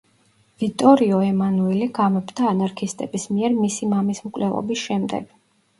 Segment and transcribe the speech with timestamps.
[0.61, 5.33] ვიტორიო ემანუელე გამეფდა ანარქისტების მიერ მისი მამის მკვლელობის შემდეგ.